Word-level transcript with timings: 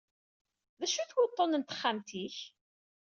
D 0.79 0.81
acu-t 0.85 1.15
wuṭṭun 1.15 1.57
n 1.61 1.63
texxamt-ik? 1.63 2.37